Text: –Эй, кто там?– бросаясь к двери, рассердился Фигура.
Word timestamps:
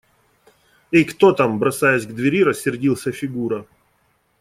–Эй, 0.91 1.03
кто 1.05 1.31
там?– 1.31 1.59
бросаясь 1.59 2.07
к 2.07 2.15
двери, 2.15 2.43
рассердился 2.43 3.11
Фигура. 3.11 3.67